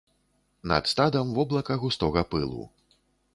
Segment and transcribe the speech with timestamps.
[0.71, 2.65] Над стадам воблака густога пылу.